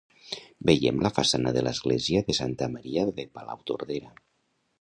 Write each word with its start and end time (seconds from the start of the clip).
Veiem 0.69 1.03
la 1.07 1.11
façana 1.17 1.53
de 1.57 1.63
l'església 1.67 2.25
de 2.31 2.39
Santa 2.39 2.73
Maria 2.79 3.07
de 3.21 3.29
Palautordera 3.37 4.15